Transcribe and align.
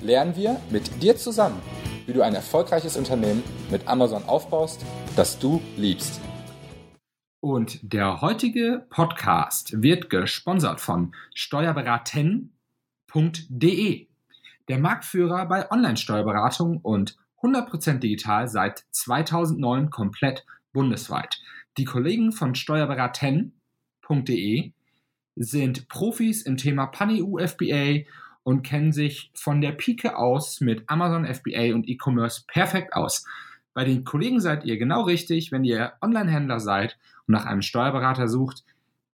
lernen 0.00 0.36
wir 0.36 0.60
mit 0.70 1.02
dir 1.02 1.16
zusammen, 1.16 1.60
wie 2.06 2.12
du 2.12 2.22
ein 2.22 2.34
erfolgreiches 2.34 2.96
Unternehmen 2.96 3.42
mit 3.70 3.88
Amazon 3.88 4.22
aufbaust, 4.24 4.84
das 5.16 5.38
du 5.38 5.60
liebst. 5.76 6.20
Und 7.40 7.78
der 7.82 8.20
heutige 8.20 8.86
Podcast 8.90 9.82
wird 9.82 10.10
gesponsert 10.10 10.80
von 10.80 11.14
steuerberaten.de, 11.34 14.06
der 14.68 14.78
Marktführer 14.78 15.46
bei 15.46 15.70
Online-Steuerberatung 15.70 16.78
und 16.78 17.16
100% 17.42 17.98
digital 17.98 18.48
seit 18.48 18.84
2009 18.90 19.90
komplett 19.90 20.44
bundesweit. 20.72 21.38
Die 21.76 21.84
Kollegen 21.84 22.32
von 22.32 22.56
steuerberaten.de 22.56 24.72
sind 25.36 25.88
Profis 25.88 26.42
im 26.42 26.56
Thema 26.56 26.86
Pan-EU 26.86 27.38
FBA 27.46 28.00
und 28.48 28.62
kennen 28.62 28.92
sich 28.92 29.30
von 29.34 29.60
der 29.60 29.72
Pike 29.72 30.16
aus 30.16 30.62
mit 30.62 30.88
Amazon 30.88 31.26
FBA 31.26 31.74
und 31.74 31.86
E-Commerce 31.86 32.44
perfekt 32.46 32.94
aus. 32.94 33.26
Bei 33.74 33.84
den 33.84 34.04
Kollegen 34.04 34.40
seid 34.40 34.64
ihr 34.64 34.78
genau 34.78 35.02
richtig, 35.02 35.52
wenn 35.52 35.64
ihr 35.64 35.92
Online-Händler 36.00 36.58
seid 36.58 36.96
und 37.26 37.34
nach 37.34 37.44
einem 37.44 37.60
Steuerberater 37.60 38.26
sucht, 38.26 38.64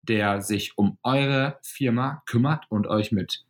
der 0.03 0.41
sich 0.41 0.79
um 0.79 0.99
eure 1.03 1.59
Firma 1.63 2.23
kümmert 2.27 2.67
und 2.69 2.87
euch 2.87 3.11
mit 3.11 3.45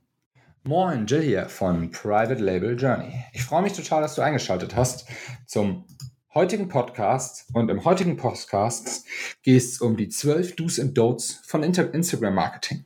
Moin, 0.64 1.06
Jill 1.06 1.22
hier 1.22 1.48
von 1.48 1.90
Private 1.90 2.40
Label 2.40 2.78
Journey. 2.78 3.24
Ich 3.32 3.42
freue 3.42 3.62
mich 3.62 3.72
total, 3.72 4.00
dass 4.00 4.14
du 4.14 4.22
eingeschaltet 4.22 4.76
hast 4.76 5.08
zum 5.44 5.86
heutigen 6.34 6.68
Podcast. 6.68 7.46
Und 7.52 7.68
im 7.68 7.84
heutigen 7.84 8.16
Podcast 8.16 9.04
geht 9.42 9.60
es 9.60 9.80
um 9.80 9.96
die 9.96 10.08
12 10.08 10.54
Do's 10.54 10.78
and 10.78 10.96
Don'ts 10.96 11.40
von 11.48 11.64
Instagram 11.64 12.36
Marketing. 12.36 12.84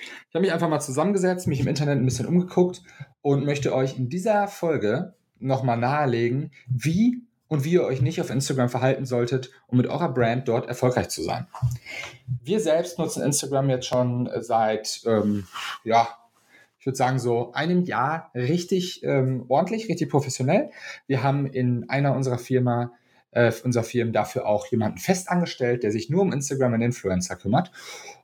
Ich 0.00 0.34
habe 0.34 0.40
mich 0.40 0.52
einfach 0.52 0.68
mal 0.68 0.80
zusammengesetzt, 0.80 1.46
mich 1.46 1.60
im 1.60 1.68
Internet 1.68 1.98
ein 1.98 2.04
bisschen 2.04 2.26
umgeguckt 2.26 2.82
und 3.20 3.44
möchte 3.44 3.72
euch 3.72 3.96
in 3.96 4.08
dieser 4.08 4.48
Folge 4.48 5.14
nochmal 5.38 5.76
nahelegen, 5.76 6.50
wie 6.66 7.22
und 7.46 7.62
wie 7.62 7.74
ihr 7.74 7.84
euch 7.84 8.02
nicht 8.02 8.20
auf 8.20 8.30
Instagram 8.30 8.68
verhalten 8.68 9.06
solltet, 9.06 9.52
um 9.68 9.76
mit 9.76 9.86
eurer 9.86 10.12
Brand 10.12 10.48
dort 10.48 10.66
erfolgreich 10.66 11.08
zu 11.08 11.22
sein. 11.22 11.46
Wir 12.42 12.58
selbst 12.58 12.98
nutzen 12.98 13.22
Instagram 13.22 13.70
jetzt 13.70 13.86
schon 13.86 14.28
seit, 14.40 15.02
ähm, 15.06 15.46
ja, 15.84 16.08
ich 16.82 16.86
würde 16.86 16.96
sagen, 16.96 17.20
so 17.20 17.52
einem 17.52 17.84
Jahr 17.84 18.32
richtig 18.34 19.04
ähm, 19.04 19.44
ordentlich, 19.46 19.88
richtig 19.88 20.10
professionell. 20.10 20.70
Wir 21.06 21.22
haben 21.22 21.46
in 21.46 21.88
einer 21.88 22.12
unserer 22.16 22.38
Firma, 22.38 22.90
äh, 23.30 23.52
unserer 23.62 23.84
Firmen 23.84 24.12
dafür 24.12 24.46
auch 24.46 24.66
jemanden 24.66 24.98
fest 24.98 25.28
angestellt, 25.28 25.84
der 25.84 25.92
sich 25.92 26.10
nur 26.10 26.22
um 26.22 26.32
Instagram 26.32 26.72
und 26.72 26.82
Influencer 26.82 27.36
kümmert. 27.36 27.70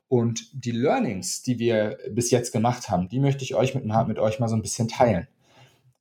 Und 0.09 0.49
die 0.51 0.71
Learnings, 0.71 1.41
die 1.41 1.57
wir 1.57 1.99
bis 2.11 2.31
jetzt 2.31 2.51
gemacht 2.51 2.89
haben, 2.89 3.07
die 3.07 3.21
möchte 3.21 3.45
ich 3.45 3.55
euch 3.55 3.75
mit, 3.75 3.85
mit 3.85 4.19
euch 4.19 4.39
mal 4.41 4.49
so 4.49 4.57
ein 4.57 4.61
bisschen 4.61 4.89
teilen. 4.89 5.29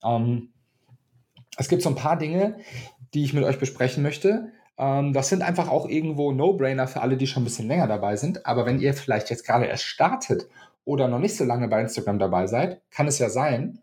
Ähm, 0.02 0.48
es 1.56 1.68
gibt 1.68 1.82
so 1.82 1.90
ein 1.90 1.94
paar 1.94 2.18
Dinge, 2.18 2.56
die 3.14 3.22
ich 3.22 3.34
mit 3.34 3.44
euch 3.44 3.60
besprechen 3.60 4.02
möchte. 4.02 4.50
Ähm, 4.76 5.12
das 5.12 5.28
sind 5.28 5.42
einfach 5.42 5.68
auch 5.68 5.88
irgendwo 5.88 6.32
No-Brainer 6.32 6.88
für 6.88 7.02
alle, 7.02 7.16
die 7.16 7.28
schon 7.28 7.44
ein 7.44 7.46
bisschen 7.46 7.68
länger 7.68 7.86
dabei 7.86 8.16
sind. 8.16 8.46
Aber 8.46 8.66
wenn 8.66 8.80
ihr 8.80 8.94
vielleicht 8.94 9.30
jetzt 9.30 9.46
gerade 9.46 9.66
erst 9.66 9.84
startet 9.84 10.48
oder 10.88 11.06
noch 11.06 11.18
nicht 11.18 11.36
so 11.36 11.44
lange 11.44 11.68
bei 11.68 11.82
Instagram 11.82 12.18
dabei 12.18 12.46
seid, 12.46 12.80
kann 12.90 13.06
es 13.06 13.18
ja 13.18 13.28
sein, 13.28 13.78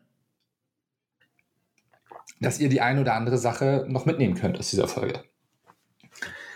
dass 2.41 2.59
ihr 2.59 2.67
die 2.67 2.81
eine 2.81 3.01
oder 3.01 3.13
andere 3.13 3.37
Sache 3.37 3.85
noch 3.87 4.07
mitnehmen 4.07 4.33
könnt 4.33 4.57
aus 4.57 4.71
dieser 4.71 4.87
Folge. 4.87 5.23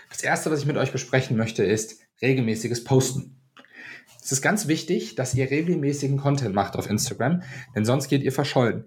Das 0.08 0.22
erste, 0.24 0.50
was 0.50 0.58
ich 0.58 0.66
mit 0.66 0.76
euch 0.76 0.90
besprechen 0.90 1.36
möchte, 1.36 1.62
ist 1.62 2.00
regelmäßiges 2.20 2.82
Posten. 2.82 3.40
Es 4.20 4.32
ist 4.32 4.42
ganz 4.42 4.66
wichtig, 4.66 5.14
dass 5.14 5.34
ihr 5.34 5.48
regelmäßigen 5.48 6.18
Content 6.18 6.52
macht 6.52 6.74
auf 6.74 6.90
Instagram, 6.90 7.42
denn 7.76 7.84
sonst 7.84 8.08
geht 8.08 8.24
ihr 8.24 8.32
verschollen. 8.32 8.86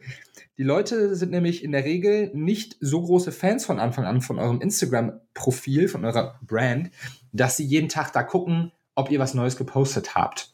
Die 0.57 0.63
Leute 0.63 1.15
sind 1.15 1.31
nämlich 1.31 1.63
in 1.63 1.71
der 1.71 1.85
Regel 1.85 2.29
nicht 2.33 2.75
so 2.81 3.01
große 3.01 3.31
Fans 3.31 3.63
von 3.63 3.79
Anfang 3.79 4.03
an 4.03 4.19
von 4.19 4.37
eurem 4.37 4.59
Instagram-Profil, 4.59 5.87
von 5.87 6.03
eurer 6.03 6.39
Brand, 6.45 6.91
dass 7.31 7.55
sie 7.55 7.65
jeden 7.65 7.87
Tag 7.87 8.11
da 8.11 8.21
gucken, 8.21 8.73
ob 8.95 9.09
ihr 9.09 9.19
was 9.19 9.33
Neues 9.33 9.55
gepostet 9.55 10.13
habt 10.13 10.52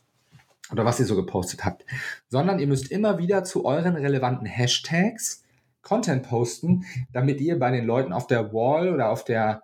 oder 0.71 0.85
was 0.85 0.99
ihr 0.99 1.05
so 1.05 1.15
gepostet 1.15 1.65
habt, 1.65 1.85
sondern 2.27 2.59
ihr 2.59 2.67
müsst 2.67 2.91
immer 2.91 3.17
wieder 3.17 3.43
zu 3.43 3.65
euren 3.65 3.95
relevanten 3.95 4.45
Hashtags 4.45 5.43
Content 5.81 6.23
posten, 6.23 6.85
damit 7.13 7.41
ihr 7.41 7.57
bei 7.57 7.71
den 7.71 7.85
Leuten 7.85 8.13
auf 8.13 8.27
der 8.27 8.53
Wall 8.53 8.93
oder 8.93 9.09
auf 9.09 9.23
der, 9.23 9.63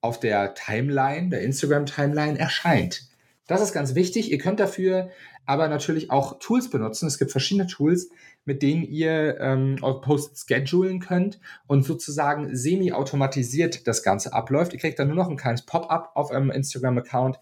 auf 0.00 0.18
der 0.20 0.54
Timeline, 0.54 1.30
der 1.30 1.42
Instagram-Timeline 1.42 2.38
erscheint. 2.38 3.08
Das 3.46 3.62
ist 3.62 3.72
ganz 3.72 3.94
wichtig. 3.94 4.30
Ihr 4.30 4.38
könnt 4.38 4.60
dafür 4.60 5.10
aber 5.44 5.68
natürlich 5.68 6.10
auch 6.10 6.38
Tools 6.38 6.70
benutzen. 6.70 7.06
Es 7.06 7.18
gibt 7.18 7.32
verschiedene 7.32 7.66
Tools, 7.66 8.10
mit 8.44 8.62
denen 8.62 8.84
ihr 8.84 9.40
ähm, 9.40 9.76
eure 9.82 10.00
Posts 10.00 10.46
schedulen 10.48 11.00
könnt 11.00 11.40
und 11.66 11.84
sozusagen 11.84 12.54
semi-automatisiert 12.54 13.86
das 13.86 14.02
Ganze 14.02 14.32
abläuft. 14.32 14.72
Ihr 14.72 14.78
kriegt 14.78 14.98
dann 14.98 15.08
nur 15.08 15.16
noch 15.16 15.28
ein 15.28 15.36
kleines 15.36 15.62
Pop-up 15.62 16.12
auf 16.14 16.30
eurem 16.30 16.50
Instagram-Account, 16.50 17.38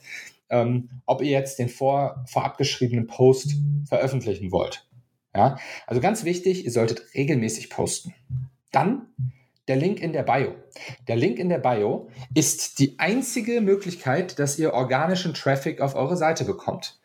ähm, 0.51 0.91
ob 1.07 1.23
ihr 1.23 1.31
jetzt 1.31 1.59
den 1.59 1.69
vor, 1.69 2.25
vorab 2.27 2.59
geschriebenen 2.59 3.07
Post 3.07 3.55
veröffentlichen 3.89 4.53
wollt. 4.53 4.87
Ja, 5.35 5.59
also 5.87 6.01
ganz 6.01 6.25
wichtig, 6.25 6.65
ihr 6.65 6.73
solltet 6.73 7.15
regelmäßig 7.15 7.71
posten. 7.71 8.15
Dann 8.73 9.07
der 9.69 9.77
Link 9.77 10.01
in 10.01 10.13
der 10.13 10.25
Bio. 10.25 10.55
Der 11.07 11.15
Link 11.15 11.39
in 11.39 11.49
der 11.49 11.59
Bio 11.59 12.09
ist 12.35 12.81
die 12.81 12.99
einzige 12.99 13.61
Möglichkeit, 13.61 14.41
dass 14.41 14.59
ihr 14.59 14.75
organischen 14.75 15.33
Traffic 15.35 15.81
auf 15.81 15.95
eure 15.95 16.17
Seite 16.17 16.45
bekommt. 16.45 17.00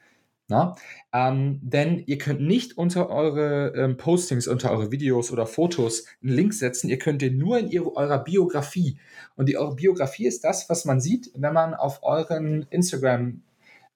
Na? 0.47 0.75
Ähm, 1.11 1.59
denn 1.63 2.03
ihr 2.06 2.19
könnt 2.19 2.41
nicht 2.41 2.78
unter 2.78 3.09
eure 3.09 3.73
ähm, 3.75 3.97
Postings, 3.97 4.47
unter 4.47 4.72
eure 4.72 4.91
Videos 4.91 5.31
oder 5.31 5.47
Fotos 5.47 6.06
einen 6.22 6.33
Link 6.33 6.53
setzen. 6.53 6.88
Ihr 6.88 7.00
könnt 7.00 7.22
den 7.23 7.38
nur 7.38 7.57
in 7.57 7.69
ihre, 7.69 7.95
eurer 7.95 8.23
Biografie. 8.23 9.00
Und 9.35 9.50
die, 9.50 9.57
eure 9.57 9.75
Biografie 9.75 10.28
ist 10.28 10.44
das, 10.44 10.69
was 10.69 10.85
man 10.85 11.01
sieht, 11.01 11.31
wenn 11.35 11.53
man 11.53 11.73
auf 11.73 12.03
euren 12.03 12.67
Instagram 12.69 13.41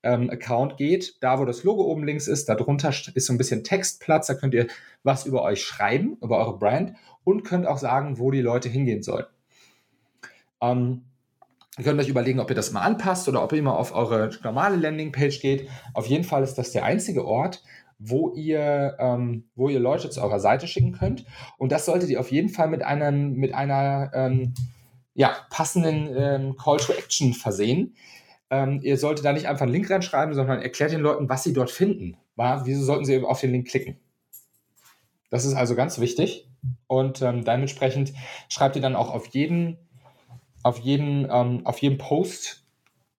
ähm, 0.02 0.30
Account 0.30 0.78
geht, 0.78 1.18
da 1.22 1.40
wo 1.40 1.46
das 1.46 1.64
Logo 1.64 1.84
oben 1.84 2.04
links 2.04 2.28
ist, 2.28 2.50
darunter 2.50 2.90
ist 2.90 3.26
so 3.26 3.34
ein 3.34 3.38
bisschen 3.38 3.64
Textplatz, 3.64 4.28
da 4.28 4.34
könnt 4.34 4.54
ihr 4.54 4.68
was 5.04 5.26
über 5.26 5.44
euch 5.44 5.62
schreiben, 5.62 6.18
über 6.22 6.38
eure 6.40 6.58
Brand 6.58 6.94
und 7.24 7.44
könnt 7.44 7.68
auch 7.68 7.78
sagen, 7.78 8.18
wo 8.18 8.32
die 8.32 8.42
Leute 8.42 8.70
hingehen 8.70 9.04
sollen. 9.04 9.26
Ähm, 10.62 11.04
ihr 11.78 11.84
könnt 11.84 12.00
euch 12.00 12.10
überlegen, 12.10 12.40
ob 12.40 12.50
ihr 12.50 12.56
das 12.56 12.72
mal 12.72 12.82
anpasst 12.82 13.28
oder 13.28 13.44
ob 13.44 13.52
ihr 13.52 13.60
immer 13.60 13.78
auf 13.78 13.94
eure 13.94 14.30
normale 14.44 14.76
Landingpage 14.76 15.40
geht. 15.40 15.70
Auf 15.94 16.08
jeden 16.08 16.24
Fall 16.24 16.44
ist 16.44 16.56
das 16.56 16.72
der 16.72 16.84
einzige 16.84 17.26
Ort, 17.26 17.64
wo 18.00 18.34
ihr, 18.34 18.96
ähm, 19.00 19.50
wo 19.56 19.70
ihr 19.70 19.80
Leute 19.80 20.10
zu 20.10 20.22
eurer 20.22 20.40
Seite 20.40 20.68
schicken 20.68 20.94
könnt. 20.94 21.26
Und 21.58 21.72
das 21.72 21.86
solltet 21.86 22.10
ihr 22.10 22.20
auf 22.20 22.32
jeden 22.32 22.50
Fall 22.50 22.70
mit, 22.70 22.82
einem, 22.82 23.34
mit 23.34 23.54
einer 23.54 24.12
ähm, 24.14 24.54
ja, 25.14 25.36
passenden 25.50 26.10
ähm, 26.16 26.56
Call 26.56 26.78
to 26.78 26.94
Action 26.94 27.34
versehen. 27.34 27.96
Ähm, 28.50 28.80
ihr 28.82 28.98
solltet 28.98 29.26
da 29.26 29.34
nicht 29.34 29.48
einfach 29.48 29.64
einen 29.64 29.74
Link 29.74 29.90
reinschreiben, 29.90 30.34
sondern 30.34 30.62
erklärt 30.62 30.92
den 30.92 31.02
Leuten, 31.02 31.30
was 31.30 31.44
sie 31.44 31.54
dort 31.54 31.70
finden. 31.70 32.18
War, 32.36 32.66
wieso 32.66 32.84
sollten 32.84 33.06
sie 33.06 33.22
auf 33.22 33.42
den 33.42 33.52
Link 33.52 33.68
klicken? 33.68 34.00
Das 35.30 35.46
ist 35.46 35.54
also 35.54 35.76
ganz 35.76 36.00
wichtig. 36.00 36.50
Und 36.88 37.22
ähm, 37.22 37.44
dementsprechend 37.44 38.14
schreibt 38.48 38.76
ihr 38.76 38.82
dann 38.82 38.96
auch 38.96 39.14
auf 39.14 39.28
jeden, 39.28 39.78
auf 40.64 40.80
jeden, 40.80 41.28
ähm, 41.32 41.66
auf 41.66 41.80
jeden 41.80 41.98
Post 41.98 42.66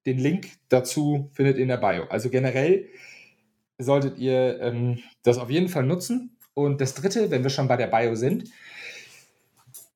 den 0.07 0.19
Link 0.19 0.49
dazu 0.69 1.31
findet 1.33 1.57
ihr 1.57 1.63
in 1.63 1.69
der 1.69 1.77
Bio. 1.77 2.05
Also 2.09 2.31
generell 2.31 2.89
solltet 3.79 4.19
ihr 4.19 4.61
ähm, 4.61 4.99
das 5.23 5.39
auf 5.39 5.51
jeden 5.51 5.69
Fall 5.69 5.85
nutzen. 5.85 6.37
Und 6.55 6.81
das 6.81 6.95
dritte, 6.95 7.31
wenn 7.31 7.43
wir 7.43 7.51
schon 7.51 7.69
bei 7.69 7.77
der 7.77 7.87
Bio 7.87 8.15
sind, 8.15 8.51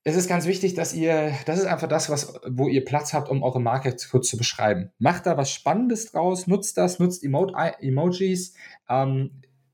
es 0.06 0.16
ist 0.16 0.28
ganz 0.28 0.46
wichtig, 0.46 0.74
dass 0.74 0.92
ihr, 0.92 1.32
das 1.46 1.58
ist 1.58 1.64
einfach 1.64 1.88
das, 1.88 2.10
was, 2.10 2.34
wo 2.46 2.68
ihr 2.68 2.84
Platz 2.84 3.14
habt, 3.14 3.30
um 3.30 3.42
eure 3.42 3.60
Marke 3.60 3.96
kurz 4.10 4.28
zu 4.28 4.36
beschreiben. 4.36 4.90
Macht 4.98 5.24
da 5.24 5.38
was 5.38 5.50
Spannendes 5.50 6.12
draus, 6.12 6.46
nutzt 6.46 6.76
das, 6.76 6.98
nutzt 6.98 7.24
Emo 7.24 7.50
Emojis. 7.80 8.54
Ähm, 8.88 9.30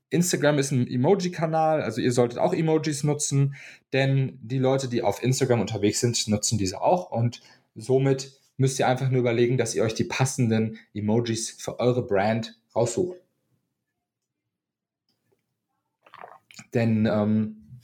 Instagram 0.09 0.57
ist 0.57 0.71
ein 0.71 0.87
Emoji-Kanal, 0.87 1.81
also 1.81 2.01
ihr 2.01 2.11
solltet 2.11 2.39
auch 2.39 2.53
Emojis 2.53 3.03
nutzen, 3.03 3.55
denn 3.91 4.39
die 4.41 4.57
Leute, 4.57 4.87
die 4.87 5.03
auf 5.03 5.23
Instagram 5.23 5.61
unterwegs 5.61 5.99
sind, 5.99 6.27
nutzen 6.27 6.57
diese 6.57 6.81
auch 6.81 7.11
und 7.11 7.41
somit 7.75 8.39
müsst 8.57 8.79
ihr 8.79 8.87
einfach 8.87 9.09
nur 9.09 9.21
überlegen, 9.21 9.57
dass 9.57 9.75
ihr 9.75 9.83
euch 9.83 9.93
die 9.93 10.03
passenden 10.03 10.77
Emojis 10.93 11.51
für 11.51 11.79
eure 11.79 12.05
Brand 12.05 12.59
raussucht. 12.75 13.17
Denn 16.73 17.05
ähm, 17.05 17.79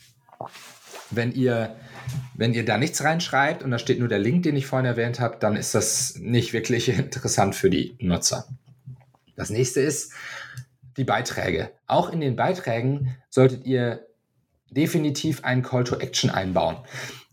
wenn 1.10 1.34
ihr 1.34 1.76
wenn 2.36 2.54
ihr 2.54 2.64
da 2.64 2.78
nichts 2.78 3.04
reinschreibt 3.04 3.64
und 3.64 3.72
da 3.72 3.80
steht 3.80 4.00
nur 4.00 4.08
der 4.08 4.20
Link, 4.20 4.44
den 4.44 4.56
ich 4.56 4.68
vorhin 4.68 4.86
erwähnt 4.86 5.20
habe, 5.20 5.38
dann 5.40 5.56
ist 5.56 5.76
das 5.76 6.16
nicht 6.16 6.54
wirklich 6.54 6.90
interessant 6.98 7.56
für 7.56 7.70
die 7.70 7.98
Nutzer. 8.00 8.48
Das 9.36 9.50
nächste 9.50 9.82
ist 9.82 10.14
die 10.96 11.04
Beiträge. 11.04 11.72
Auch 11.86 12.12
in 12.12 12.22
den 12.22 12.36
Beiträgen 12.36 13.18
solltet 13.30 13.66
ihr 13.66 14.07
definitiv 14.70 15.44
einen 15.44 15.64
Call 15.64 15.84
to 15.84 15.98
Action 15.98 16.30
einbauen. 16.30 16.78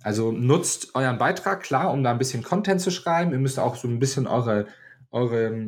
Also 0.03 0.33
nutzt 0.33 0.95
euren 0.95 1.19
Beitrag, 1.19 1.63
klar, 1.63 1.93
um 1.93 2.05
da 2.05 2.11
ein 2.11 2.19
bisschen 2.19 2.43
Content 2.43 2.81
zu 2.81 2.91
schreiben. 2.91 3.33
Ihr 3.33 3.39
müsst 3.39 3.59
auch 3.59 3.77
so 3.77 3.89
ein 3.89 3.99
bisschen 3.99 4.27
eure, 4.27 4.67
eure 5.11 5.67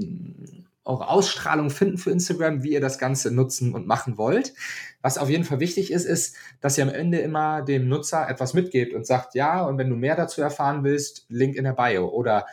eure 0.86 1.08
Ausstrahlung 1.08 1.70
finden 1.70 1.98
für 1.98 2.10
Instagram, 2.10 2.62
wie 2.62 2.72
ihr 2.72 2.80
das 2.80 2.98
Ganze 2.98 3.34
nutzen 3.34 3.74
und 3.74 3.86
machen 3.86 4.16
wollt. 4.16 4.54
Was 5.02 5.18
auf 5.18 5.28
jeden 5.28 5.44
Fall 5.44 5.60
wichtig 5.60 5.90
ist, 5.90 6.04
ist, 6.04 6.36
dass 6.60 6.78
ihr 6.78 6.84
am 6.84 6.94
Ende 6.94 7.18
immer 7.18 7.62
dem 7.62 7.88
Nutzer 7.88 8.28
etwas 8.28 8.54
mitgebt 8.54 8.94
und 8.94 9.06
sagt, 9.06 9.34
ja, 9.34 9.64
und 9.64 9.78
wenn 9.78 9.90
du 9.90 9.96
mehr 9.96 10.16
dazu 10.16 10.40
erfahren 10.40 10.84
willst, 10.84 11.26
Link 11.28 11.56
in 11.56 11.64
der 11.64 11.72
Bio. 11.72 12.08
Oder 12.08 12.46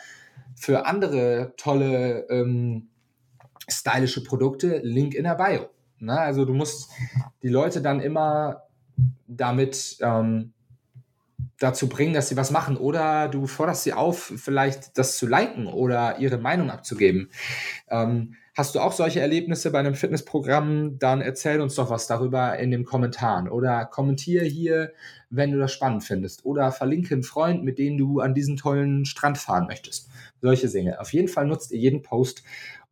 für 0.56 0.86
andere 0.86 1.54
tolle, 1.56 2.26
ähm, 2.28 2.88
stylische 3.68 4.24
Produkte, 4.24 4.80
Link 4.82 5.14
in 5.14 5.24
der 5.24 5.36
Bio. 5.36 5.68
Na, 5.98 6.18
also 6.18 6.44
du 6.44 6.52
musst 6.52 6.90
die 7.42 7.48
Leute 7.48 7.80
dann 7.80 8.00
immer 8.00 8.64
damit 9.26 9.98
ähm, 10.00 10.52
dazu 11.58 11.88
bringen, 11.88 12.14
dass 12.14 12.28
sie 12.28 12.36
was 12.36 12.50
machen 12.50 12.76
oder 12.76 13.28
du 13.28 13.46
forderst 13.46 13.84
sie 13.84 13.92
auf, 13.92 14.32
vielleicht 14.36 14.98
das 14.98 15.16
zu 15.16 15.26
liken 15.26 15.66
oder 15.66 16.18
ihre 16.18 16.38
Meinung 16.38 16.70
abzugeben. 16.70 17.30
Ähm, 17.88 18.34
hast 18.56 18.74
du 18.74 18.80
auch 18.80 18.92
solche 18.92 19.20
Erlebnisse 19.20 19.70
bei 19.70 19.78
einem 19.78 19.94
Fitnessprogramm? 19.94 20.98
Dann 20.98 21.20
erzähl 21.20 21.60
uns 21.60 21.74
doch 21.74 21.90
was 21.90 22.06
darüber 22.06 22.58
in 22.58 22.70
den 22.70 22.84
Kommentaren 22.84 23.48
oder 23.48 23.84
kommentiere 23.84 24.44
hier, 24.44 24.92
wenn 25.30 25.52
du 25.52 25.58
das 25.58 25.72
spannend 25.72 26.04
findest 26.04 26.44
oder 26.44 26.72
verlinke 26.72 27.14
einen 27.14 27.22
Freund, 27.22 27.64
mit 27.64 27.78
dem 27.78 27.98
du 27.98 28.20
an 28.20 28.34
diesen 28.34 28.56
tollen 28.56 29.04
Strand 29.04 29.38
fahren 29.38 29.66
möchtest. 29.66 30.08
Solche 30.40 30.68
Dinge. 30.68 31.00
Auf 31.00 31.12
jeden 31.12 31.28
Fall 31.28 31.46
nutzt 31.46 31.72
ihr 31.72 31.78
jeden 31.78 32.02
Post, 32.02 32.42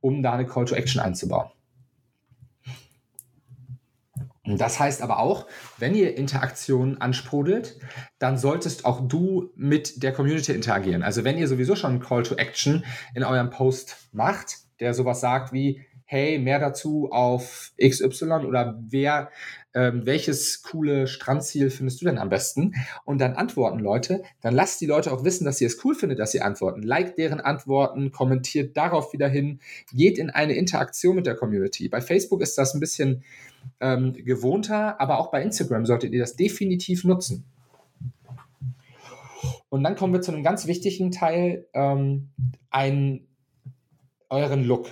um 0.00 0.22
da 0.22 0.32
eine 0.32 0.46
Call 0.46 0.64
to 0.64 0.74
Action 0.74 1.00
einzubauen. 1.00 1.50
Das 4.58 4.78
heißt 4.80 5.02
aber 5.02 5.18
auch, 5.18 5.46
wenn 5.78 5.94
ihr 5.94 6.16
Interaktionen 6.16 7.00
ansprudelt, 7.00 7.78
dann 8.18 8.38
solltest 8.38 8.84
auch 8.84 9.06
du 9.06 9.50
mit 9.56 10.02
der 10.02 10.12
Community 10.12 10.52
interagieren. 10.52 11.02
Also 11.02 11.24
wenn 11.24 11.38
ihr 11.38 11.48
sowieso 11.48 11.76
schon 11.76 11.92
einen 11.92 12.00
Call 12.00 12.22
to 12.22 12.36
Action 12.36 12.84
in 13.14 13.24
eurem 13.24 13.50
Post 13.50 14.08
macht, 14.12 14.58
der 14.80 14.94
sowas 14.94 15.20
sagt 15.20 15.52
wie, 15.52 15.84
hey, 16.12 16.38
mehr 16.38 16.58
dazu 16.58 17.08
auf 17.10 17.72
XY 17.82 18.44
oder 18.46 18.78
wer, 18.86 19.30
ähm, 19.72 20.04
welches 20.04 20.62
coole 20.62 21.06
Strandziel 21.06 21.70
findest 21.70 22.02
du 22.02 22.04
denn 22.04 22.18
am 22.18 22.28
besten? 22.28 22.74
Und 23.06 23.18
dann 23.18 23.32
antworten 23.32 23.78
Leute, 23.78 24.22
dann 24.42 24.54
lasst 24.54 24.82
die 24.82 24.86
Leute 24.86 25.10
auch 25.10 25.24
wissen, 25.24 25.46
dass 25.46 25.58
ihr 25.62 25.68
es 25.68 25.82
cool 25.86 25.94
findet, 25.94 26.18
dass 26.18 26.32
sie 26.32 26.42
antworten. 26.42 26.82
Like 26.82 27.16
deren 27.16 27.40
Antworten, 27.40 28.12
kommentiert 28.12 28.76
darauf 28.76 29.14
wieder 29.14 29.26
hin, 29.26 29.60
geht 29.94 30.18
in 30.18 30.28
eine 30.28 30.52
Interaktion 30.52 31.16
mit 31.16 31.24
der 31.24 31.34
Community. 31.34 31.88
Bei 31.88 32.02
Facebook 32.02 32.42
ist 32.42 32.58
das 32.58 32.74
ein 32.74 32.80
bisschen 32.80 33.24
ähm, 33.80 34.12
gewohnter, 34.12 35.00
aber 35.00 35.18
auch 35.18 35.30
bei 35.30 35.42
Instagram 35.42 35.86
solltet 35.86 36.12
ihr 36.12 36.20
das 36.20 36.36
definitiv 36.36 37.04
nutzen. 37.04 37.46
Und 39.70 39.82
dann 39.82 39.96
kommen 39.96 40.12
wir 40.12 40.20
zu 40.20 40.30
einem 40.30 40.42
ganz 40.42 40.66
wichtigen 40.66 41.10
Teil, 41.10 41.66
ähm, 41.72 42.28
ein, 42.68 43.26
euren 44.28 44.62
Look. 44.64 44.88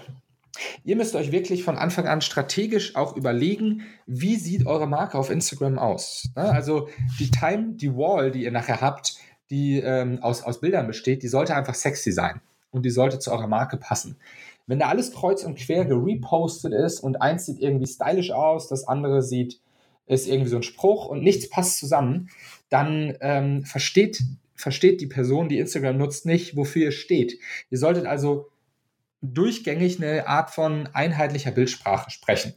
Ihr 0.84 0.96
müsst 0.96 1.14
euch 1.14 1.32
wirklich 1.32 1.62
von 1.62 1.76
Anfang 1.76 2.06
an 2.06 2.20
strategisch 2.20 2.96
auch 2.96 3.16
überlegen, 3.16 3.82
wie 4.06 4.36
sieht 4.36 4.66
eure 4.66 4.86
Marke 4.86 5.18
auf 5.18 5.30
Instagram 5.30 5.78
aus. 5.78 6.28
Ne? 6.36 6.42
Also 6.42 6.88
die 7.18 7.30
Time, 7.30 7.74
die 7.74 7.94
Wall, 7.94 8.30
die 8.30 8.44
ihr 8.44 8.50
nachher 8.50 8.80
habt, 8.80 9.16
die 9.50 9.78
ähm, 9.78 10.18
aus, 10.22 10.42
aus 10.42 10.60
Bildern 10.60 10.86
besteht, 10.86 11.22
die 11.22 11.28
sollte 11.28 11.54
einfach 11.54 11.74
sexy 11.74 12.12
sein 12.12 12.40
und 12.70 12.84
die 12.84 12.90
sollte 12.90 13.18
zu 13.18 13.32
eurer 13.32 13.48
Marke 13.48 13.76
passen. 13.76 14.16
Wenn 14.66 14.78
da 14.78 14.88
alles 14.88 15.12
kreuz 15.12 15.42
und 15.42 15.58
quer 15.58 15.84
gerepostet 15.84 16.72
ist 16.72 17.00
und 17.00 17.20
eins 17.20 17.46
sieht 17.46 17.60
irgendwie 17.60 17.86
stylisch 17.86 18.30
aus, 18.30 18.68
das 18.68 18.86
andere 18.86 19.22
sieht, 19.22 19.60
ist 20.06 20.28
irgendwie 20.28 20.50
so 20.50 20.56
ein 20.56 20.62
Spruch 20.62 21.06
und 21.06 21.22
nichts 21.22 21.48
passt 21.48 21.78
zusammen, 21.78 22.30
dann 22.68 23.16
ähm, 23.20 23.64
versteht, 23.64 24.22
versteht 24.54 25.00
die 25.00 25.06
Person, 25.06 25.48
die 25.48 25.58
Instagram 25.58 25.96
nutzt, 25.96 26.26
nicht, 26.26 26.56
wofür 26.56 26.84
ihr 26.84 26.92
steht. 26.92 27.38
Ihr 27.70 27.78
solltet 27.78 28.06
also 28.06 28.49
durchgängig 29.22 30.02
eine 30.02 30.26
Art 30.26 30.50
von 30.50 30.88
einheitlicher 30.92 31.50
Bildsprache 31.50 32.10
sprechen 32.10 32.54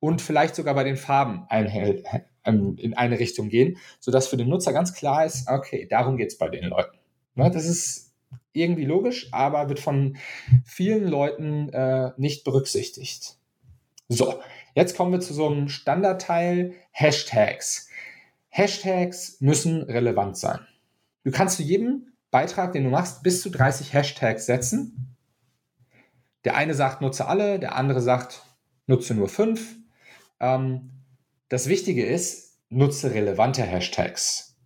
und 0.00 0.20
vielleicht 0.20 0.54
sogar 0.54 0.74
bei 0.74 0.84
den 0.84 0.96
Farben 0.96 1.46
ähm, 2.44 2.76
in 2.78 2.94
eine 2.94 3.18
Richtung 3.18 3.48
gehen, 3.48 3.78
sodass 4.00 4.26
für 4.26 4.36
den 4.36 4.48
Nutzer 4.48 4.72
ganz 4.72 4.94
klar 4.94 5.24
ist, 5.24 5.48
okay, 5.48 5.86
darum 5.88 6.16
geht 6.16 6.28
es 6.28 6.38
bei 6.38 6.48
den 6.48 6.64
Leuten. 6.64 6.98
Ne, 7.34 7.50
das 7.50 7.66
ist 7.66 8.12
irgendwie 8.52 8.84
logisch, 8.84 9.28
aber 9.32 9.68
wird 9.68 9.80
von 9.80 10.16
vielen 10.64 11.06
Leuten 11.06 11.70
äh, 11.70 12.10
nicht 12.16 12.44
berücksichtigt. 12.44 13.36
So, 14.08 14.40
jetzt 14.74 14.96
kommen 14.96 15.12
wir 15.12 15.20
zu 15.20 15.32
so 15.32 15.46
einem 15.46 15.68
Standardteil 15.68 16.74
Hashtags. 16.90 17.88
Hashtags 18.48 19.40
müssen 19.40 19.82
relevant 19.84 20.36
sein. 20.36 20.60
Du 21.24 21.30
kannst 21.30 21.56
zu 21.56 21.62
jedem 21.62 22.08
Beitrag, 22.30 22.72
den 22.72 22.84
du 22.84 22.90
machst, 22.90 23.22
bis 23.22 23.40
zu 23.40 23.50
30 23.50 23.92
Hashtags 23.92 24.46
setzen 24.46 25.11
der 26.44 26.56
eine 26.56 26.74
sagt, 26.74 27.00
nutze 27.00 27.26
alle, 27.26 27.58
der 27.58 27.76
andere 27.76 28.00
sagt, 28.00 28.42
nutze 28.86 29.14
nur 29.14 29.28
fünf. 29.28 29.76
Ähm, 30.40 30.90
das 31.48 31.68
Wichtige 31.68 32.04
ist, 32.04 32.58
nutze 32.68 33.12
relevante 33.12 33.62
Hashtags. 33.62 34.56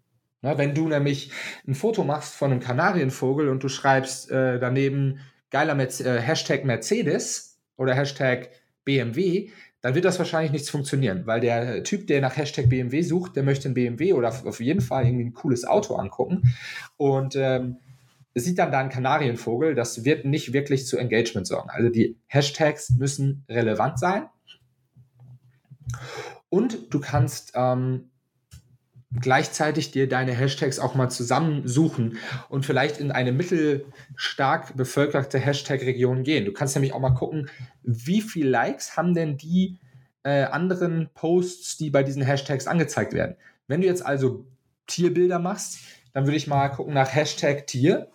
Ne, 0.42 0.58
wenn 0.58 0.74
du 0.74 0.88
nämlich 0.88 1.32
ein 1.66 1.74
Foto 1.74 2.04
machst 2.04 2.34
von 2.34 2.50
einem 2.50 2.60
Kanarienvogel 2.60 3.48
und 3.48 3.62
du 3.62 3.68
schreibst 3.68 4.30
äh, 4.30 4.58
daneben 4.58 5.20
geiler 5.50 5.74
Merz 5.74 6.00
äh, 6.00 6.20
Hashtag 6.20 6.64
Mercedes 6.64 7.58
oder 7.76 7.94
Hashtag 7.94 8.50
BMW, 8.84 9.50
dann 9.80 9.94
wird 9.94 10.04
das 10.04 10.18
wahrscheinlich 10.18 10.52
nichts 10.52 10.70
funktionieren, 10.70 11.26
weil 11.26 11.40
der 11.40 11.82
Typ, 11.84 12.06
der 12.06 12.20
nach 12.20 12.36
Hashtag 12.36 12.68
BMW 12.68 13.02
sucht, 13.02 13.36
der 13.36 13.42
möchte 13.42 13.68
ein 13.68 13.74
BMW 13.74 14.12
oder 14.12 14.28
auf 14.44 14.60
jeden 14.60 14.80
Fall 14.80 15.06
irgendwie 15.06 15.26
ein 15.26 15.32
cooles 15.32 15.64
Auto 15.64 15.94
angucken. 15.94 16.54
Und 16.96 17.36
ähm, 17.36 17.76
sieht 18.44 18.58
dann 18.58 18.70
da 18.70 18.80
ein 18.80 18.90
Kanarienvogel, 18.90 19.74
das 19.74 20.04
wird 20.04 20.24
nicht 20.24 20.52
wirklich 20.52 20.86
zu 20.86 20.98
Engagement 20.98 21.46
sorgen. 21.46 21.70
Also 21.70 21.88
die 21.88 22.18
Hashtags 22.26 22.90
müssen 22.90 23.44
relevant 23.48 23.98
sein. 23.98 24.28
Und 26.48 26.92
du 26.92 27.00
kannst 27.00 27.52
ähm, 27.54 28.10
gleichzeitig 29.20 29.90
dir 29.90 30.08
deine 30.08 30.32
Hashtags 30.32 30.78
auch 30.78 30.94
mal 30.94 31.08
zusammensuchen 31.08 32.18
und 32.48 32.66
vielleicht 32.66 32.98
in 33.00 33.10
eine 33.10 33.32
mittelstark 33.32 34.76
bevölkerte 34.76 35.38
Hashtag-Region 35.38 36.22
gehen. 36.22 36.44
Du 36.44 36.52
kannst 36.52 36.74
nämlich 36.74 36.92
auch 36.92 37.00
mal 37.00 37.14
gucken, 37.14 37.48
wie 37.82 38.20
viele 38.20 38.50
Likes 38.50 38.96
haben 38.96 39.14
denn 39.14 39.36
die 39.36 39.78
äh, 40.24 40.44
anderen 40.44 41.08
Posts, 41.14 41.78
die 41.78 41.90
bei 41.90 42.02
diesen 42.02 42.22
Hashtags 42.22 42.66
angezeigt 42.66 43.12
werden. 43.12 43.36
Wenn 43.66 43.80
du 43.80 43.86
jetzt 43.86 44.04
also 44.04 44.46
Tierbilder 44.86 45.38
machst, 45.38 45.78
dann 46.12 46.24
würde 46.26 46.36
ich 46.36 46.46
mal 46.46 46.68
gucken 46.68 46.94
nach 46.94 47.14
Hashtag 47.14 47.66
Tier 47.66 48.08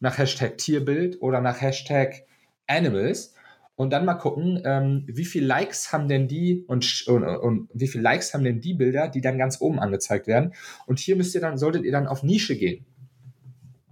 nach 0.00 0.18
Hashtag 0.18 0.58
Tierbild 0.58 1.20
oder 1.22 1.40
nach 1.40 1.60
Hashtag 1.60 2.24
Animals 2.66 3.34
und 3.76 3.90
dann 3.90 4.04
mal 4.04 4.14
gucken, 4.14 4.62
ähm, 4.64 5.04
wie 5.06 5.24
viele 5.24 5.46
Likes 5.46 5.92
haben 5.92 6.08
denn 6.08 6.28
die 6.28 6.64
und, 6.66 7.04
und, 7.06 7.24
und, 7.24 7.68
wie 7.74 7.88
viele 7.88 8.02
Likes 8.02 8.32
haben 8.32 8.44
denn 8.44 8.60
die 8.60 8.74
Bilder, 8.74 9.08
die 9.08 9.20
dann 9.20 9.38
ganz 9.38 9.60
oben 9.60 9.78
angezeigt 9.78 10.26
werden. 10.26 10.54
Und 10.86 10.98
hier 10.98 11.16
müsst 11.16 11.34
ihr 11.34 11.40
dann, 11.40 11.58
solltet 11.58 11.84
ihr 11.84 11.92
dann 11.92 12.06
auf 12.06 12.22
Nische 12.22 12.56
gehen. 12.56 12.86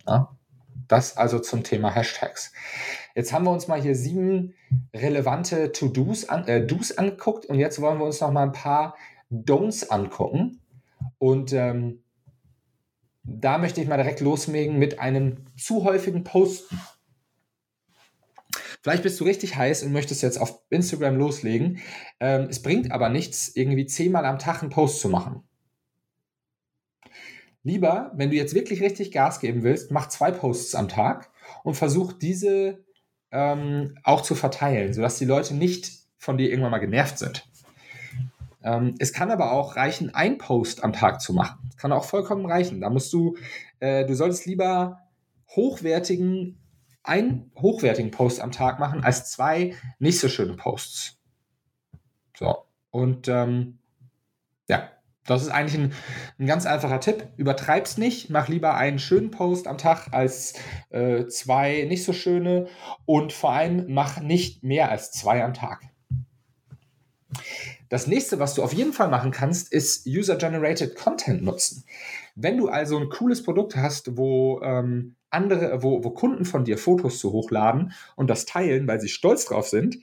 Ja? 0.07 0.35
Das 0.89 1.17
also 1.17 1.39
zum 1.39 1.63
Thema 1.63 1.95
Hashtags. 1.95 2.53
Jetzt 3.15 3.33
haben 3.33 3.45
wir 3.45 3.53
uns 3.53 3.69
mal 3.69 3.81
hier 3.81 3.95
sieben 3.95 4.55
relevante 4.95 5.73
To-Dos 5.73 6.29
an, 6.29 6.47
äh, 6.47 6.67
Do's 6.67 6.93
angeguckt 6.93 7.47
und 7.47 7.59
jetzt 7.59 7.81
wollen 7.81 7.99
wir 7.99 8.07
uns 8.07 8.21
noch 8.21 8.33
mal 8.33 8.43
ein 8.43 8.53
paar 8.53 8.97
Don'ts 9.31 9.89
angucken. 9.89 10.61
Und 11.19 11.53
ähm, 11.53 12.04
da 13.25 13.59
möchte 13.59 13.81
ich 13.81 13.89
mal 13.89 13.97
direkt 13.97 14.21
loslegen 14.21 14.79
mit 14.79 14.99
einem 14.99 15.47
zu 15.57 15.85
häufigen 15.85 16.25
Posten. 16.25 16.79
Vielleicht 18.83 19.03
bist 19.03 19.19
du 19.19 19.25
richtig 19.25 19.57
heiß 19.57 19.83
und 19.83 19.93
möchtest 19.93 20.23
jetzt 20.23 20.39
auf 20.39 20.61
Instagram 20.69 21.17
loslegen. 21.17 21.81
Ähm, 22.21 22.49
es 22.51 22.61
bringt 22.61 22.93
aber 22.93 23.09
nichts, 23.09 23.57
irgendwie 23.57 23.87
zehnmal 23.87 24.27
am 24.27 24.39
Tag 24.39 24.61
einen 24.61 24.71
Post 24.71 25.01
zu 25.01 25.09
machen. 25.09 25.43
Lieber, 27.63 28.13
wenn 28.15 28.29
du 28.29 28.37
jetzt 28.37 28.55
wirklich 28.55 28.83
richtig 28.83 29.11
Gas 29.11 29.41
geben 29.41 29.63
willst, 29.63 29.91
mach 29.91 30.09
zwei 30.09 30.31
Posts 30.31 30.75
am 30.75 30.89
Tag 30.89 31.31
und 31.63 31.77
versuch 31.77 32.13
diese 32.13 32.85
ähm, 33.31 33.97
auch 34.05 34.21
zu 34.21 34.35
verteilen, 34.35 34.93
sodass 34.93 35.19
die 35.19 35.25
Leute 35.25 35.55
nicht 35.55 35.91
von 36.19 36.37
dir 36.37 36.51
irgendwann 36.51 36.71
mal 36.71 36.79
genervt 36.79 37.19
sind. 37.19 37.49
Ähm, 38.63 38.95
es 38.99 39.15
kann 39.15 39.31
aber 39.31 39.53
auch 39.53 39.77
reichen, 39.77 40.15
ein 40.15 40.37
Post 40.37 40.85
am 40.85 40.93
Tag 40.93 41.23
zu 41.23 41.33
machen. 41.33 41.64
Das 41.75 41.83
kann 41.83 41.93
auch 41.93 42.05
vollkommen 42.05 42.47
reichen. 42.47 42.81
Da 42.81 42.91
musst 42.91 43.13
du, 43.13 43.37
äh, 43.81 44.07
du 44.07 44.15
solltest 44.15 44.47
lieber 44.47 45.01
hochwertigen 45.51 46.59
einen 47.05 47.53
hochwertigen 47.57 48.11
Post 48.11 48.41
am 48.41 48.51
Tag 48.51 48.81
machen 48.81 49.05
als 49.05 49.31
zwei 49.31 49.75
nicht 49.99 50.19
so 50.19 50.29
schöne 50.29 50.55
Posts. 50.55 51.19
So, 52.37 52.65
und 52.91 53.29
ähm, 53.29 53.79
ja, 54.69 54.91
das 55.27 55.43
ist 55.43 55.51
eigentlich 55.51 55.81
ein, 55.81 55.93
ein, 56.39 56.47
ganz 56.47 56.67
einfacher 56.67 57.01
Tipp. 57.01 57.29
Übertreib's 57.37 57.99
nicht, 57.99 58.31
mach 58.31 58.49
lieber 58.49 58.75
einen 58.75 58.99
schönen 58.99 59.31
Post 59.31 59.69
am 59.69 59.79
Tag 59.79 60.09
als 60.13 60.55
äh, 60.91 61.27
zwei 61.27 61.85
nicht 61.89 62.05
so 62.05 62.13
schöne 62.13 62.69
und 63.05 63.33
vor 63.33 63.53
allem 63.53 63.93
mach 63.93 64.21
nicht 64.21 64.65
mehr 64.65 64.91
als 64.91 65.13
zwei 65.13 65.45
am 65.45 65.55
Tag. 65.55 65.83
Das 67.89 68.07
nächste, 68.07 68.39
was 68.39 68.55
du 68.55 68.63
auf 68.63 68.73
jeden 68.73 68.93
Fall 68.93 69.09
machen 69.09 69.31
kannst, 69.31 69.73
ist 69.73 70.07
User-Generated 70.07 70.97
Content 70.97 71.43
nutzen. 71.43 71.85
Wenn 72.35 72.57
du 72.57 72.69
also 72.69 72.99
ein 72.99 73.09
cooles 73.09 73.43
Produkt 73.43 73.77
hast, 73.77 74.17
wo 74.17 74.61
ähm, 74.63 75.17
andere, 75.31 75.83
wo, 75.83 76.03
wo 76.03 76.11
Kunden 76.11 76.45
von 76.45 76.65
dir 76.65 76.79
Fotos 76.79 77.19
zu 77.19 77.33
hochladen 77.33 77.93
und 78.17 78.31
das 78.31 78.47
teilen, 78.47 78.89
weil 78.89 79.01
sie 79.01 79.09
stolz 79.09 79.45
drauf 79.45 79.69
sind, 79.69 79.99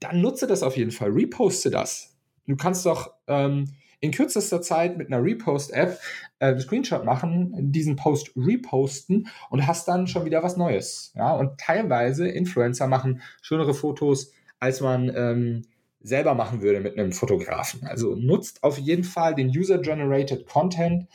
dann 0.00 0.20
nutze 0.20 0.46
das 0.46 0.62
auf 0.62 0.76
jeden 0.76 0.90
Fall. 0.90 1.10
Reposte 1.10 1.70
das. 1.70 2.16
Du 2.46 2.56
kannst 2.56 2.86
doch 2.86 3.12
ähm, 3.26 3.72
in 4.00 4.12
kürzester 4.12 4.62
Zeit 4.62 4.96
mit 4.98 5.08
einer 5.08 5.22
Repost-App 5.22 5.98
äh, 6.38 6.46
einen 6.46 6.60
Screenshot 6.60 7.04
machen, 7.04 7.52
diesen 7.72 7.96
Post 7.96 8.32
reposten 8.36 9.28
und 9.50 9.66
hast 9.66 9.88
dann 9.88 10.06
schon 10.06 10.24
wieder 10.24 10.42
was 10.42 10.56
Neues. 10.56 11.12
Ja? 11.16 11.32
Und 11.32 11.58
teilweise 11.58 12.28
Influencer 12.28 12.86
machen 12.86 13.22
schönere 13.42 13.74
Fotos, 13.74 14.32
als 14.60 14.80
man 14.80 15.12
ähm, 15.14 15.62
selber 16.06 16.34
machen 16.34 16.62
würde 16.62 16.80
mit 16.80 16.98
einem 16.98 17.12
Fotografen. 17.12 17.84
Also 17.86 18.14
nutzt 18.14 18.62
auf 18.62 18.78
jeden 18.78 19.04
Fall 19.04 19.34
den 19.34 19.48
User-Generated 19.48 20.46
Content 20.46 21.08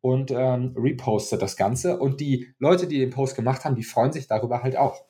und 0.00 0.30
ähm, 0.30 0.74
repostet 0.76 1.40
das 1.40 1.56
Ganze. 1.56 1.98
Und 1.98 2.20
die 2.20 2.52
Leute, 2.58 2.86
die 2.86 2.98
den 2.98 3.10
Post 3.10 3.36
gemacht 3.36 3.64
haben, 3.64 3.74
die 3.74 3.84
freuen 3.84 4.12
sich 4.12 4.26
darüber 4.26 4.62
halt 4.62 4.76
auch. 4.76 5.04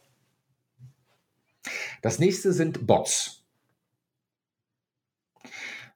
Das 2.00 2.18
nächste 2.18 2.52
sind 2.52 2.86
Bots. 2.86 3.42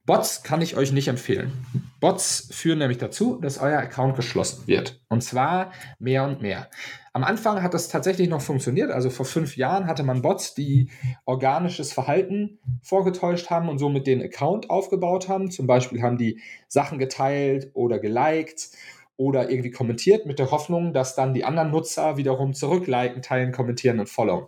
Bots 0.05 0.43
kann 0.43 0.63
ich 0.63 0.75
euch 0.75 0.91
nicht 0.91 1.09
empfehlen. 1.09 1.53
Bots 2.01 2.49
führen 2.51 2.79
nämlich 2.79 2.97
dazu, 2.97 3.39
dass 3.43 3.59
euer 3.59 3.79
Account 3.79 4.17
geschlossen 4.17 4.67
wird. 4.67 5.01
Und 5.09 5.23
zwar 5.23 5.71
mehr 5.99 6.25
und 6.25 6.41
mehr. 6.41 6.71
Am 7.19 7.25
Anfang 7.25 7.65
hat 7.65 7.75
das 7.75 7.89
tatsächlich 7.89 8.29
noch 8.29 8.41
funktioniert. 8.41 8.93
Also 8.93 9.11
vor 9.11 9.27
fünf 9.27 9.57
Jahren 9.57 9.89
hatte 9.89 10.05
man 10.05 10.23
Bots, 10.23 10.55
die 10.55 10.89
organisches 11.25 11.93
Verhalten 11.93 12.61
vorgetäuscht 12.81 13.51
haben 13.51 13.69
und 13.69 13.81
somit 13.81 14.07
den 14.07 14.23
Account 14.23 14.71
aufgebaut 14.71 15.29
haben. 15.29 15.51
Zum 15.51 15.67
Beispiel 15.67 16.01
haben 16.01 16.17
die 16.17 16.39
Sachen 16.69 17.01
geteilt 17.01 17.73
oder 17.75 17.99
geliked 17.99 18.69
oder 19.17 19.51
irgendwie 19.51 19.73
kommentiert 19.73 20.27
mit 20.27 20.39
der 20.39 20.53
Hoffnung, 20.53 20.93
dass 20.93 21.17
dann 21.17 21.35
die 21.35 21.43
anderen 21.43 21.73
Nutzer 21.73 22.19
wiederum 22.19 22.55
zurückliken, 22.55 23.21
teilen, 23.21 23.51
kommentieren 23.51 23.99
und 23.99 24.09
followen. 24.09 24.47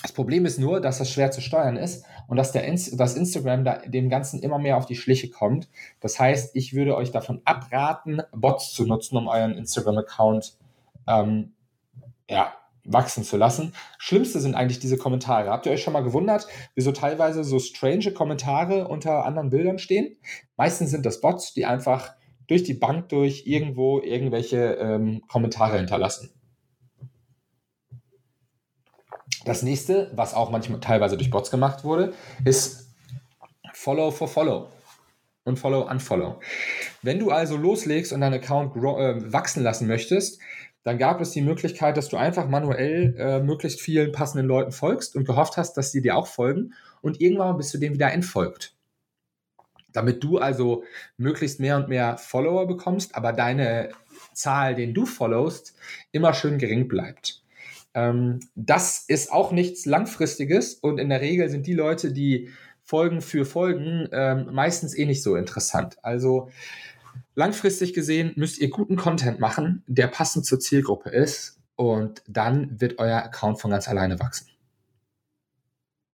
Das 0.00 0.12
Problem 0.12 0.46
ist 0.46 0.58
nur, 0.58 0.80
dass 0.80 0.96
das 0.96 1.10
schwer 1.10 1.30
zu 1.30 1.42
steuern 1.42 1.76
ist 1.76 2.06
und 2.28 2.38
dass, 2.38 2.52
der 2.52 2.64
Inst 2.64 2.98
dass 2.98 3.14
Instagram 3.14 3.64
da 3.64 3.82
dem 3.84 4.08
Ganzen 4.08 4.40
immer 4.40 4.58
mehr 4.58 4.78
auf 4.78 4.86
die 4.86 4.96
Schliche 4.96 5.28
kommt. 5.28 5.68
Das 6.00 6.18
heißt, 6.18 6.56
ich 6.56 6.72
würde 6.72 6.96
euch 6.96 7.10
davon 7.10 7.42
abraten, 7.44 8.22
Bots 8.32 8.72
zu 8.72 8.86
nutzen, 8.86 9.18
um 9.18 9.28
euren 9.28 9.58
Instagram-Account 9.58 10.56
ähm, 11.06 11.54
ja, 12.28 12.54
wachsen 12.84 13.24
zu 13.24 13.36
lassen. 13.36 13.74
Schlimmste 13.98 14.40
sind 14.40 14.54
eigentlich 14.54 14.78
diese 14.78 14.96
Kommentare. 14.96 15.50
Habt 15.50 15.66
ihr 15.66 15.72
euch 15.72 15.82
schon 15.82 15.92
mal 15.92 16.02
gewundert, 16.02 16.46
wieso 16.74 16.92
teilweise 16.92 17.44
so 17.44 17.58
strange 17.58 18.12
Kommentare 18.12 18.88
unter 18.88 19.24
anderen 19.24 19.50
Bildern 19.50 19.78
stehen? 19.78 20.16
Meistens 20.56 20.90
sind 20.90 21.06
das 21.06 21.20
Bots, 21.20 21.52
die 21.52 21.66
einfach 21.66 22.14
durch 22.46 22.64
die 22.64 22.74
Bank 22.74 23.08
durch 23.10 23.46
irgendwo 23.46 24.00
irgendwelche 24.00 24.74
ähm, 24.74 25.22
Kommentare 25.28 25.76
hinterlassen. 25.76 26.30
Das 29.44 29.62
nächste, 29.62 30.10
was 30.14 30.34
auch 30.34 30.50
manchmal 30.50 30.80
teilweise 30.80 31.16
durch 31.16 31.30
Bots 31.30 31.50
gemacht 31.50 31.84
wurde, 31.84 32.12
ist 32.44 32.94
Follow 33.72 34.10
for 34.10 34.28
Follow 34.28 34.68
und 35.44 35.58
Follow 35.58 35.88
Unfollow. 35.88 36.40
Wenn 37.02 37.18
du 37.18 37.30
also 37.30 37.56
loslegst 37.56 38.12
und 38.12 38.20
deinen 38.20 38.34
Account 38.34 38.76
äh, 38.76 39.32
wachsen 39.32 39.62
lassen 39.62 39.86
möchtest, 39.86 40.40
dann 40.82 40.98
gab 40.98 41.20
es 41.20 41.30
die 41.30 41.42
Möglichkeit, 41.42 41.96
dass 41.96 42.08
du 42.08 42.16
einfach 42.16 42.48
manuell 42.48 43.14
äh, 43.18 43.40
möglichst 43.40 43.80
vielen 43.80 44.12
passenden 44.12 44.46
Leuten 44.46 44.72
folgst 44.72 45.14
und 45.14 45.26
gehofft 45.26 45.56
hast, 45.56 45.76
dass 45.76 45.92
die 45.92 46.00
dir 46.00 46.16
auch 46.16 46.26
folgen 46.26 46.72
und 47.02 47.20
irgendwann 47.20 47.56
bist 47.56 47.72
du 47.74 47.78
denen 47.78 47.94
wieder 47.94 48.12
entfolgt. 48.12 48.74
Damit 49.92 50.22
du 50.22 50.38
also 50.38 50.84
möglichst 51.16 51.60
mehr 51.60 51.76
und 51.76 51.88
mehr 51.88 52.16
Follower 52.16 52.66
bekommst, 52.66 53.14
aber 53.14 53.32
deine 53.32 53.90
Zahl, 54.32 54.74
den 54.74 54.94
du 54.94 55.04
followst, 55.04 55.74
immer 56.12 56.32
schön 56.32 56.58
gering 56.58 56.88
bleibt. 56.88 57.42
Ähm, 57.92 58.40
das 58.54 59.04
ist 59.08 59.32
auch 59.32 59.52
nichts 59.52 59.84
Langfristiges 59.84 60.74
und 60.74 60.98
in 60.98 61.08
der 61.08 61.20
Regel 61.20 61.48
sind 61.48 61.66
die 61.66 61.74
Leute, 61.74 62.12
die 62.12 62.50
Folgen 62.90 63.22
für 63.22 63.44
Folgen 63.44 64.08
ähm, 64.10 64.48
meistens 64.50 64.98
eh 64.98 65.06
nicht 65.06 65.22
so 65.22 65.36
interessant. 65.36 65.96
Also 66.02 66.50
langfristig 67.36 67.94
gesehen 67.94 68.32
müsst 68.34 68.58
ihr 68.58 68.68
guten 68.68 68.96
Content 68.96 69.38
machen, 69.38 69.84
der 69.86 70.08
passend 70.08 70.44
zur 70.44 70.58
Zielgruppe 70.58 71.10
ist 71.10 71.60
und 71.76 72.24
dann 72.26 72.80
wird 72.80 72.98
euer 72.98 73.22
Account 73.22 73.60
von 73.60 73.70
ganz 73.70 73.86
alleine 73.86 74.18
wachsen. 74.18 74.48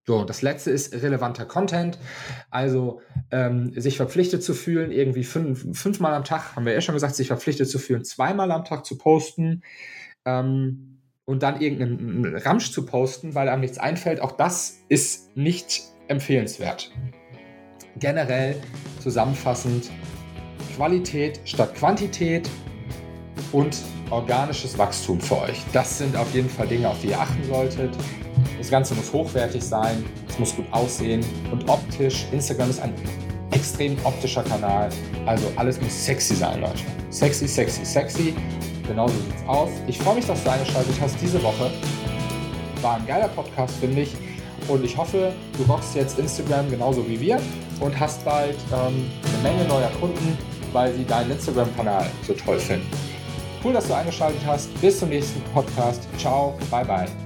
So, 0.07 0.25
das 0.25 0.43
letzte 0.43 0.71
ist 0.71 0.93
relevanter 0.93 1.47
Content, 1.47 1.99
also 2.51 3.01
ähm, 3.31 3.73
sich 3.81 3.97
verpflichtet 3.97 4.45
zu 4.45 4.53
fühlen, 4.53 4.93
irgendwie 4.93 5.25
fünf, 5.25 5.67
fünfmal 5.73 6.13
am 6.13 6.25
Tag, 6.25 6.57
haben 6.57 6.67
wir 6.67 6.75
ja 6.75 6.83
schon 6.83 6.95
gesagt, 6.95 7.17
sich 7.17 7.29
verpflichtet 7.29 7.71
zu 7.71 7.79
fühlen, 7.79 8.05
zweimal 8.05 8.53
am 8.53 8.67
Tag 8.67 8.85
zu 8.85 8.99
posten. 8.99 9.63
Ähm, 10.27 11.01
und 11.25 11.43
dann 11.43 11.61
irgendeinen 11.61 12.37
Ramsch 12.37 12.71
zu 12.71 12.87
posten, 12.87 13.35
weil 13.35 13.49
einem 13.49 13.63
nichts 13.63 13.79
einfällt, 13.79 14.21
auch 14.21 14.33
das 14.33 14.79
ist 14.89 15.37
nicht 15.37 15.96
empfehlenswert. 16.09 16.91
Generell 17.99 18.57
zusammenfassend 19.03 19.91
Qualität 20.77 21.41
statt 21.45 21.75
Quantität 21.75 22.49
und 23.53 23.77
organisches 24.11 24.77
Wachstum 24.77 25.21
für 25.21 25.43
euch. 25.43 25.63
Das 25.73 25.99
sind 25.99 26.15
auf 26.17 26.33
jeden 26.35 26.51
Fall 26.51 26.67
Dinge, 26.67 26.89
auf 26.89 27.01
die 27.01 27.09
ihr 27.09 27.21
achten 27.21 27.43
solltet. 27.45 27.95
Das 28.59 28.71
Ganze 28.71 28.95
muss 28.95 29.13
hochwertig 29.13 29.63
sein, 29.63 30.05
es 30.29 30.39
muss 30.39 30.55
gut 30.55 30.67
aussehen 30.71 31.25
und 31.51 31.69
optisch. 31.69 32.27
Instagram 32.33 32.71
ist 32.71 32.81
ein 32.81 32.93
extrem 33.53 33.97
optischer 34.05 34.43
Kanal, 34.43 34.91
also 35.25 35.51
alles 35.57 35.81
muss 35.81 36.05
sexy 36.05 36.35
sein, 36.35 36.61
Leute. 36.61 36.83
Sexy, 37.11 37.49
sexy, 37.49 37.85
sexy. 37.85 38.35
Genauso 38.87 39.15
sieht's 39.15 39.49
aus. 39.49 39.71
Ich 39.87 39.99
freue 39.99 40.17
mich, 40.17 40.27
dass 40.27 40.45
du 40.45 40.51
eingeschaltet 40.51 40.95
hast 41.01 41.17
diese 41.21 41.43
Woche. 41.43 41.71
War 42.83 42.97
ein 42.97 43.07
geiler 43.07 43.29
Podcast, 43.29 43.77
finde 43.77 44.03
ich. 44.03 44.15
Und 44.69 44.85
ich 44.85 44.97
hoffe, 44.97 45.33
du 45.57 45.63
rockst 45.65 45.95
jetzt 45.95 46.19
Instagram 46.19 46.71
genauso 46.71 47.09
wie 47.09 47.21
wir 47.21 47.41
und 47.81 47.99
hast 47.99 48.25
bald 48.25 48.57
ähm, 48.73 49.11
eine 49.43 49.43
Menge 49.43 49.69
neuer 49.69 49.91
Kunden, 50.01 50.37
weil 50.73 50.93
sie 50.95 51.05
deinen 51.05 51.31
Instagram-Kanal 51.31 52.07
so 52.27 52.35
toll 52.35 52.59
finden. 52.59 52.87
Cool, 53.65 53.73
dass 53.73 53.87
du 53.89 53.95
eingeschaltet 53.95 54.41
hast. 54.47 54.69
Bis 54.81 54.99
zum 54.99 55.09
nächsten 55.09 55.41
Podcast. 55.53 56.07
Ciao, 56.19 56.59
bye 56.71 56.85
bye. 56.85 57.26